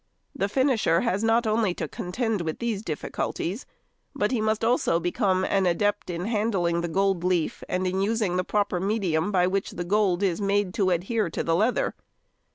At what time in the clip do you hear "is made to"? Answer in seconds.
10.23-10.89